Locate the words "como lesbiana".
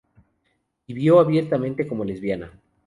1.85-2.51